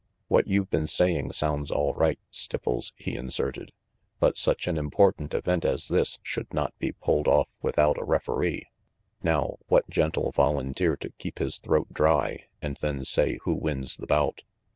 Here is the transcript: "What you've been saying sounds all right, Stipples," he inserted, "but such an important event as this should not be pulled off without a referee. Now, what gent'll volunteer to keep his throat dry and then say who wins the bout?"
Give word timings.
"What 0.29 0.47
you've 0.47 0.71
been 0.71 0.87
saying 0.87 1.33
sounds 1.33 1.69
all 1.69 1.93
right, 1.93 2.17
Stipples," 2.31 2.91
he 2.95 3.15
inserted, 3.15 3.71
"but 4.19 4.35
such 4.35 4.65
an 4.65 4.79
important 4.79 5.35
event 5.35 5.63
as 5.63 5.89
this 5.89 6.17
should 6.23 6.51
not 6.51 6.73
be 6.79 6.93
pulled 6.93 7.27
off 7.27 7.47
without 7.61 7.99
a 7.99 8.03
referee. 8.03 8.63
Now, 9.21 9.57
what 9.67 9.87
gent'll 9.91 10.31
volunteer 10.31 10.97
to 10.97 11.13
keep 11.19 11.37
his 11.37 11.59
throat 11.59 11.89
dry 11.93 12.45
and 12.63 12.77
then 12.77 13.05
say 13.05 13.37
who 13.43 13.53
wins 13.53 13.95
the 13.97 14.07
bout?" 14.07 14.41